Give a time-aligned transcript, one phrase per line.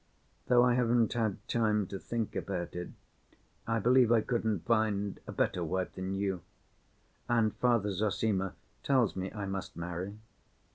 [0.47, 2.89] Though I haven't had time to think about it,
[3.67, 6.41] I believe I couldn't find a better wife than you,
[7.29, 10.17] and Father Zossima tells me I must marry."